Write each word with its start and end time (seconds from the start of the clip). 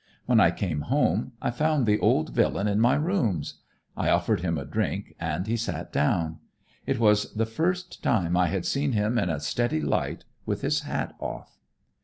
When 0.25 0.39
I 0.39 0.49
came 0.49 0.81
home, 0.81 1.33
I 1.43 1.51
found 1.51 1.85
the 1.85 1.99
old 1.99 2.33
villain 2.33 2.67
in 2.67 2.79
my 2.79 2.95
rooms. 2.95 3.59
I 3.95 4.09
offered 4.09 4.39
him 4.41 4.57
a 4.57 4.65
drink, 4.65 5.13
and 5.19 5.45
he 5.45 5.55
sat 5.55 5.93
down. 5.93 6.39
It 6.87 6.97
was 6.99 7.31
the 7.35 7.45
first 7.45 8.01
time 8.01 8.35
I 8.35 8.47
had 8.47 8.65
seen 8.65 8.93
him 8.93 9.19
in 9.19 9.29
a 9.29 9.39
steady 9.39 9.79
light, 9.79 10.25
with 10.43 10.61
his 10.61 10.79
hat 10.81 11.13
off. 11.19 11.59